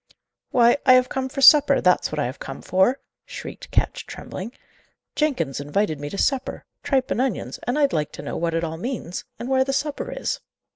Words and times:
"Why, 0.49 0.77
I 0.83 0.93
have 0.93 1.09
come 1.09 1.29
for 1.29 1.41
supper, 1.41 1.79
that's 1.79 2.11
what 2.11 2.17
I 2.17 2.25
have 2.25 2.39
come 2.39 2.63
for," 2.63 2.99
shrieked 3.27 3.69
Ketch, 3.69 4.07
trembling. 4.07 4.51
"Jenkins 5.15 5.59
invited 5.59 5.99
me 5.99 6.09
to 6.09 6.17
supper; 6.17 6.65
tripe 6.81 7.11
and 7.11 7.21
onions; 7.21 7.59
and 7.67 7.77
I'd 7.77 7.93
like 7.93 8.11
to 8.13 8.23
know 8.23 8.35
what 8.35 8.55
it 8.55 8.63
all 8.63 8.77
means, 8.77 9.25
and 9.37 9.47
where 9.47 9.63
the 9.63 9.73
supper 9.73 10.11
is." 10.11 10.39